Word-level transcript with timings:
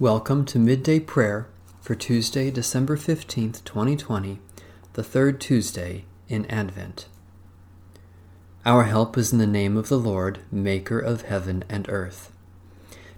Welcome 0.00 0.46
to 0.46 0.58
Midday 0.58 0.98
Prayer 0.98 1.46
for 1.82 1.94
Tuesday, 1.94 2.50
December 2.50 2.96
15th, 2.96 3.62
2020, 3.64 4.38
the 4.94 5.02
third 5.04 5.38
Tuesday 5.38 6.06
in 6.26 6.46
Advent. 6.46 7.04
Our 8.64 8.84
help 8.84 9.18
is 9.18 9.30
in 9.30 9.38
the 9.38 9.46
name 9.46 9.76
of 9.76 9.90
the 9.90 9.98
Lord, 9.98 10.38
Maker 10.50 10.98
of 10.98 11.24
heaven 11.24 11.64
and 11.68 11.86
earth. 11.90 12.32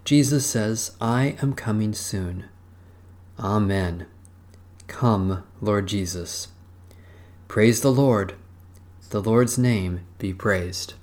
Jesus 0.04 0.45
says, 0.45 0.96
I 1.00 1.36
am 1.40 1.53
coming 1.53 1.93
soon. 1.93 2.46
Amen. 3.39 4.07
Come, 4.89 5.44
Lord 5.61 5.86
Jesus. 5.86 6.49
Praise 7.46 7.80
the 7.80 7.93
Lord. 7.93 8.35
The 9.11 9.22
Lord's 9.22 9.57
name 9.57 10.00
be 10.18 10.35
praised. 10.35 10.94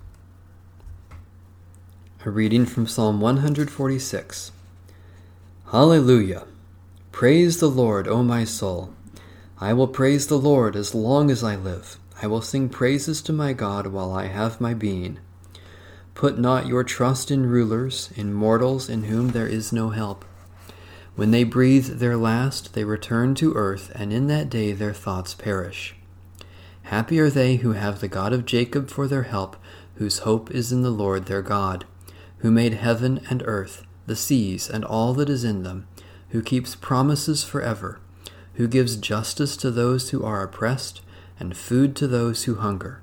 A 2.26 2.30
reading 2.30 2.66
from 2.66 2.86
Psalm 2.86 3.22
146. 3.22 4.52
Hallelujah! 5.72 6.48
Praise 7.12 7.60
the 7.60 7.70
Lord, 7.70 8.08
O 8.08 8.24
my 8.24 8.44
soul. 8.44 8.92
I 9.60 9.72
will 9.72 9.88
praise 9.88 10.26
the 10.26 10.40
Lord 10.40 10.76
as 10.76 10.96
long 10.96 11.30
as 11.30 11.44
I 11.44 11.56
live. 11.56 12.00
I 12.24 12.26
will 12.26 12.42
sing 12.42 12.70
praises 12.70 13.22
to 13.22 13.34
my 13.34 13.54
God 13.54 13.86
while 13.86 14.12
I 14.12 14.30
have 14.30 14.60
my 14.60 14.74
being. 14.74 15.20
Put 16.16 16.40
not 16.40 16.66
your 16.66 16.84
trust 16.84 17.30
in 17.30 17.46
rulers, 17.46 18.10
in 18.16 18.34
mortals 18.34 18.90
in 18.90 19.04
whom 19.04 19.28
there 19.28 19.46
is 19.46 19.72
no 19.72 19.92
help. 19.92 20.26
When 21.16 21.30
they 21.30 21.44
breathe 21.44 22.00
their 22.00 22.18
last, 22.18 22.74
they 22.74 22.84
return 22.84 23.36
to 23.36 23.54
earth, 23.54 23.92
and 23.94 24.12
in 24.12 24.26
that 24.26 24.50
day 24.50 24.72
their 24.72 24.96
thoughts 24.96 25.36
perish. 25.36 25.96
Happy 26.82 27.20
are 27.20 27.30
they 27.30 27.58
who 27.58 27.74
have 27.74 28.00
the 28.00 28.08
God 28.08 28.34
of 28.34 28.48
Jacob 28.48 28.90
for 28.90 29.08
their 29.08 29.24
help, 29.30 29.56
whose 29.98 30.20
hope 30.20 30.50
is 30.50 30.72
in 30.72 30.82
the 30.82 30.90
Lord 30.90 31.28
their 31.28 31.44
God, 31.44 31.86
who 32.40 32.50
made 32.50 32.74
heaven 32.74 33.24
and 33.30 33.44
earth 33.46 33.86
the 34.10 34.16
seas, 34.16 34.70
and 34.70 34.84
all 34.84 35.14
that 35.14 35.30
is 35.30 35.46
in 35.46 35.64
them, 35.64 35.88
who 36.30 36.42
keeps 36.42 36.76
promises 36.76 37.44
forever, 37.44 38.00
who 38.56 38.68
gives 38.68 38.98
justice 38.98 39.56
to 39.56 39.72
those 39.72 40.10
who 40.10 40.24
are 40.26 40.44
oppressed, 40.44 41.02
and 41.40 41.56
food 41.56 41.96
to 41.96 42.08
those 42.08 42.44
who 42.44 42.56
hunger. 42.56 43.02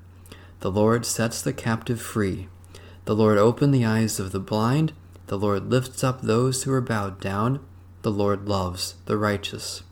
The 0.60 0.70
Lord 0.70 1.06
sets 1.06 1.40
the 1.40 1.52
captive 1.52 2.02
free. 2.02 2.48
The 3.04 3.14
Lord 3.14 3.38
opens 3.38 3.72
the 3.72 3.84
eyes 3.84 4.18
of 4.18 4.32
the 4.32 4.40
blind. 4.40 4.92
The 5.28 5.38
Lord 5.38 5.70
lifts 5.70 6.02
up 6.02 6.20
those 6.20 6.64
who 6.64 6.72
are 6.72 6.80
bowed 6.80 7.20
down. 7.20 7.60
The 8.02 8.10
Lord 8.10 8.48
loves 8.48 8.96
the 9.06 9.16
righteous. 9.16 9.84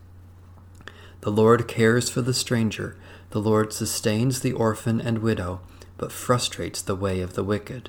The 1.21 1.31
Lord 1.31 1.69
cares 1.69 2.11
for 2.11 2.23
the 2.23 2.35
stranger. 2.35 2.97
The 3.31 3.41
Lord 3.41 3.73
sustains 3.73 4.41
the 4.41 4.53
orphan 4.53 5.01
and 5.01 5.19
widow, 5.19 5.61
but 5.97 6.13
frustrates 6.13 6.83
the 6.83 6.97
way 6.97 7.21
of 7.21 7.35
the 7.35 7.45
wicked. 7.45 7.89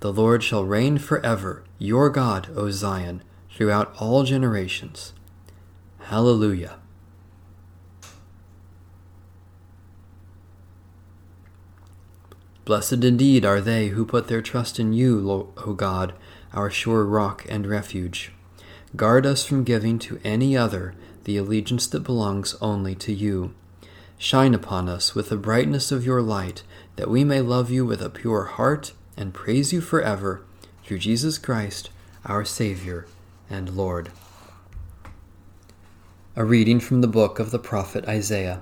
The 0.00 0.12
Lord 0.12 0.44
shall 0.44 0.64
reign 0.64 0.98
forever, 0.98 1.64
your 1.78 2.08
God, 2.08 2.50
O 2.54 2.70
Zion, 2.70 3.22
throughout 3.50 3.92
all 3.98 4.22
generations. 4.22 5.12
Hallelujah. 6.02 6.78
Blessed 12.64 13.02
indeed 13.02 13.44
are 13.44 13.60
they 13.60 13.88
who 13.88 14.04
put 14.04 14.28
their 14.28 14.42
trust 14.42 14.78
in 14.78 14.92
you, 14.92 15.50
O 15.56 15.72
God, 15.72 16.12
our 16.52 16.70
sure 16.70 17.04
rock 17.04 17.44
and 17.48 17.66
refuge. 17.66 18.32
Guard 18.94 19.26
us 19.26 19.44
from 19.44 19.64
giving 19.64 19.98
to 20.00 20.20
any 20.22 20.56
other 20.56 20.94
the 21.24 21.36
allegiance 21.36 21.86
that 21.88 22.00
belongs 22.00 22.54
only 22.60 22.94
to 22.94 23.12
you. 23.12 23.54
Shine 24.16 24.54
upon 24.54 24.88
us 24.88 25.14
with 25.14 25.30
the 25.30 25.36
brightness 25.36 25.90
of 25.90 26.06
your 26.06 26.22
light, 26.22 26.62
that 26.96 27.10
we 27.10 27.24
may 27.24 27.40
love 27.40 27.70
you 27.70 27.84
with 27.84 28.02
a 28.02 28.10
pure 28.10 28.44
heart 28.44 28.92
and 29.18 29.34
praise 29.34 29.72
you 29.72 29.80
forever 29.80 30.42
through 30.84 30.98
Jesus 30.98 31.38
Christ, 31.38 31.90
our 32.24 32.44
Savior 32.44 33.06
and 33.50 33.70
Lord. 33.70 34.10
A 36.36 36.44
reading 36.44 36.78
from 36.78 37.00
the 37.00 37.08
book 37.08 37.40
of 37.40 37.50
the 37.50 37.58
prophet 37.58 38.06
Isaiah. 38.06 38.60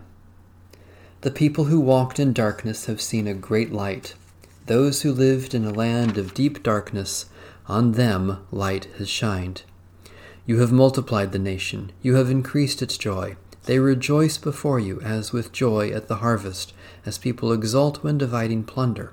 The 1.20 1.30
people 1.30 1.64
who 1.64 1.78
walked 1.78 2.18
in 2.18 2.32
darkness 2.32 2.86
have 2.86 3.02
seen 3.02 3.26
a 3.26 3.34
great 3.34 3.70
light. 3.70 4.14
Those 4.64 5.02
who 5.02 5.12
lived 5.12 5.54
in 5.54 5.64
a 5.64 5.70
land 5.70 6.16
of 6.16 6.32
deep 6.32 6.62
darkness, 6.62 7.26
on 7.68 7.92
them 7.92 8.46
light 8.50 8.86
has 8.96 9.10
shined. 9.10 9.62
You 10.46 10.60
have 10.60 10.72
multiplied 10.72 11.32
the 11.32 11.38
nation, 11.38 11.92
you 12.00 12.14
have 12.14 12.30
increased 12.30 12.80
its 12.80 12.96
joy. 12.96 13.36
They 13.64 13.78
rejoice 13.78 14.38
before 14.38 14.80
you 14.80 15.00
as 15.02 15.32
with 15.32 15.52
joy 15.52 15.90
at 15.90 16.08
the 16.08 16.16
harvest, 16.16 16.72
as 17.04 17.18
people 17.18 17.52
exult 17.52 18.02
when 18.02 18.16
dividing 18.16 18.64
plunder. 18.64 19.12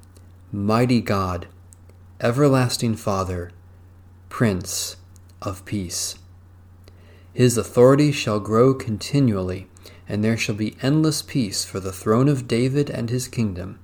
Mighty 0.53 0.99
God, 0.99 1.47
Everlasting 2.19 2.97
Father, 2.97 3.51
Prince 4.27 4.97
of 5.41 5.63
Peace. 5.63 6.15
His 7.33 7.57
authority 7.57 8.11
shall 8.11 8.41
grow 8.41 8.73
continually, 8.73 9.69
and 10.09 10.21
there 10.21 10.35
shall 10.35 10.55
be 10.55 10.75
endless 10.81 11.21
peace 11.21 11.63
for 11.63 11.79
the 11.79 11.93
throne 11.93 12.27
of 12.27 12.49
David 12.49 12.89
and 12.89 13.09
his 13.09 13.29
kingdom. 13.29 13.79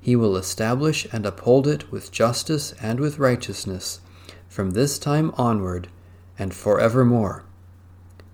He 0.00 0.16
will 0.16 0.38
establish 0.38 1.06
and 1.12 1.26
uphold 1.26 1.66
it 1.66 1.92
with 1.92 2.12
justice 2.12 2.72
and 2.80 2.98
with 2.98 3.18
righteousness 3.18 4.00
from 4.48 4.70
this 4.70 4.98
time 4.98 5.32
onward 5.36 5.88
and 6.38 6.54
forevermore. 6.54 7.44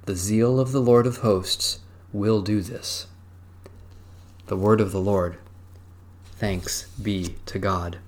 The 0.06 0.14
zeal 0.14 0.60
of 0.60 0.70
the 0.70 0.80
Lord 0.80 1.04
of 1.04 1.16
hosts 1.16 1.80
will 2.12 2.42
do 2.42 2.60
this. 2.60 3.08
The 4.46 4.56
word 4.56 4.80
of 4.80 4.92
the 4.92 5.00
Lord. 5.00 5.38
Thanks 6.42 6.88
be 7.00 7.36
to 7.46 7.60
God. 7.60 7.98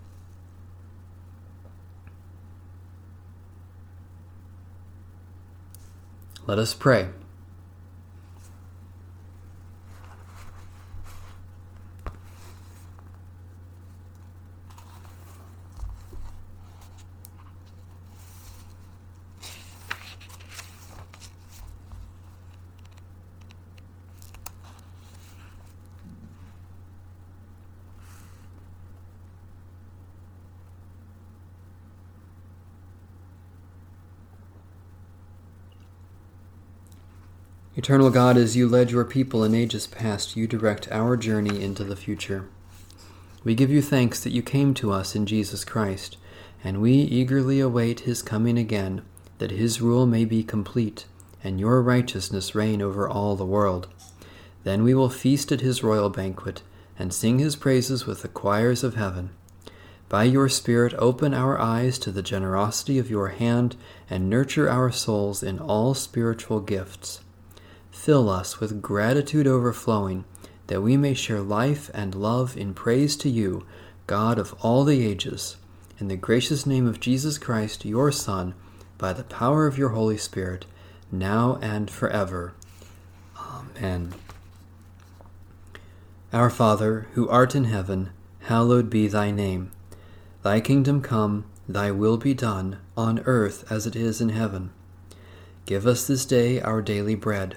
Let 6.44 6.58
us 6.58 6.74
pray. 6.74 7.10
Eternal 37.76 38.08
God, 38.08 38.36
as 38.36 38.54
you 38.54 38.68
led 38.68 38.92
your 38.92 39.04
people 39.04 39.42
in 39.42 39.52
ages 39.52 39.88
past, 39.88 40.36
you 40.36 40.46
direct 40.46 40.86
our 40.92 41.16
journey 41.16 41.60
into 41.60 41.82
the 41.82 41.96
future. 41.96 42.48
We 43.42 43.56
give 43.56 43.68
you 43.68 43.82
thanks 43.82 44.22
that 44.22 44.32
you 44.32 44.42
came 44.42 44.74
to 44.74 44.92
us 44.92 45.16
in 45.16 45.26
Jesus 45.26 45.64
Christ, 45.64 46.16
and 46.62 46.80
we 46.80 46.92
eagerly 46.92 47.58
await 47.58 48.00
his 48.00 48.22
coming 48.22 48.56
again, 48.56 49.02
that 49.38 49.50
his 49.50 49.80
rule 49.80 50.06
may 50.06 50.24
be 50.24 50.44
complete, 50.44 51.06
and 51.42 51.58
your 51.58 51.82
righteousness 51.82 52.54
reign 52.54 52.80
over 52.80 53.08
all 53.08 53.34
the 53.34 53.44
world. 53.44 53.88
Then 54.62 54.84
we 54.84 54.94
will 54.94 55.10
feast 55.10 55.50
at 55.50 55.60
his 55.60 55.82
royal 55.82 56.10
banquet, 56.10 56.62
and 56.96 57.12
sing 57.12 57.40
his 57.40 57.56
praises 57.56 58.06
with 58.06 58.22
the 58.22 58.28
choirs 58.28 58.84
of 58.84 58.94
heaven. 58.94 59.30
By 60.08 60.24
your 60.24 60.48
Spirit, 60.48 60.94
open 60.96 61.34
our 61.34 61.60
eyes 61.60 61.98
to 61.98 62.12
the 62.12 62.22
generosity 62.22 63.00
of 63.00 63.10
your 63.10 63.30
hand, 63.30 63.74
and 64.08 64.30
nurture 64.30 64.70
our 64.70 64.92
souls 64.92 65.42
in 65.42 65.58
all 65.58 65.94
spiritual 65.94 66.60
gifts 66.60 67.23
Fill 67.94 68.28
us 68.28 68.60
with 68.60 68.82
gratitude 68.82 69.46
overflowing, 69.46 70.26
that 70.66 70.82
we 70.82 70.94
may 70.94 71.14
share 71.14 71.40
life 71.40 71.90
and 71.94 72.14
love 72.14 72.54
in 72.54 72.74
praise 72.74 73.16
to 73.16 73.30
you, 73.30 73.64
God 74.06 74.38
of 74.38 74.52
all 74.60 74.84
the 74.84 75.06
ages. 75.06 75.56
In 75.98 76.08
the 76.08 76.16
gracious 76.16 76.66
name 76.66 76.86
of 76.86 77.00
Jesus 77.00 77.38
Christ, 77.38 77.86
your 77.86 78.12
Son, 78.12 78.52
by 78.98 79.14
the 79.14 79.24
power 79.24 79.66
of 79.66 79.78
your 79.78 79.90
Holy 79.90 80.18
Spirit, 80.18 80.66
now 81.10 81.56
and 81.62 81.90
forever. 81.90 82.52
Amen. 83.38 84.12
Our 86.30 86.50
Father, 86.50 87.06
who 87.14 87.26
art 87.28 87.54
in 87.54 87.64
heaven, 87.64 88.10
hallowed 88.40 88.90
be 88.90 89.06
thy 89.06 89.30
name. 89.30 89.70
Thy 90.42 90.60
kingdom 90.60 91.00
come, 91.00 91.46
thy 91.66 91.90
will 91.90 92.18
be 92.18 92.34
done, 92.34 92.80
on 92.98 93.20
earth 93.20 93.64
as 93.70 93.86
it 93.86 93.96
is 93.96 94.20
in 94.20 94.30
heaven. 94.30 94.72
Give 95.64 95.86
us 95.86 96.06
this 96.06 96.26
day 96.26 96.60
our 96.60 96.82
daily 96.82 97.14
bread, 97.14 97.56